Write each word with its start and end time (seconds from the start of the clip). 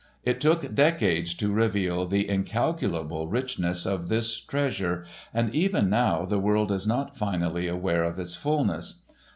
It 0.23 0.41
took 0.41 0.73
decades 0.73 1.35
to 1.35 1.53
reveal 1.53 2.07
the 2.07 2.27
incalculable 2.27 3.27
richness 3.27 3.85
of 3.85 4.09
this 4.09 4.39
"treasure" 4.39 5.05
and 5.31 5.53
even 5.53 5.91
now 5.91 6.25
the 6.25 6.39
world 6.39 6.71
is 6.71 6.87
not 6.87 7.15
finally 7.15 7.67
aware 7.67 8.03
of 8.03 8.17
its 8.17 8.33
fullness. 8.33 9.03